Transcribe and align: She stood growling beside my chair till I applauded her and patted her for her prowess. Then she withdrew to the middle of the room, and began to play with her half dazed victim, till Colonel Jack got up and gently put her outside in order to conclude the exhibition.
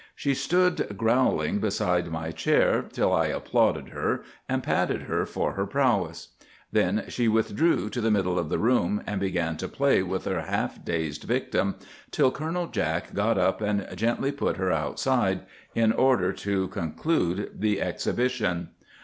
She 0.15 0.33
stood 0.33 0.97
growling 0.97 1.59
beside 1.59 2.07
my 2.11 2.31
chair 2.31 2.83
till 2.91 3.13
I 3.13 3.27
applauded 3.27 3.89
her 3.89 4.23
and 4.49 4.63
patted 4.63 5.03
her 5.03 5.27
for 5.27 5.51
her 5.51 5.67
prowess. 5.67 6.29
Then 6.71 7.05
she 7.07 7.27
withdrew 7.27 7.87
to 7.91 8.01
the 8.01 8.09
middle 8.09 8.39
of 8.39 8.49
the 8.49 8.57
room, 8.57 9.03
and 9.05 9.21
began 9.21 9.57
to 9.57 9.67
play 9.67 10.01
with 10.01 10.25
her 10.25 10.41
half 10.41 10.83
dazed 10.83 11.25
victim, 11.25 11.75
till 12.09 12.31
Colonel 12.31 12.65
Jack 12.65 13.13
got 13.13 13.37
up 13.37 13.61
and 13.61 13.87
gently 13.95 14.31
put 14.31 14.57
her 14.57 14.71
outside 14.71 15.41
in 15.75 15.91
order 15.93 16.33
to 16.33 16.67
conclude 16.69 17.51
the 17.53 17.79
exhibition. 17.79 18.69